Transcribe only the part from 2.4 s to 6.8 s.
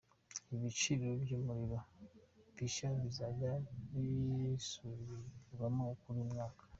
bishya bizajya bisubirwamo buri mwaka.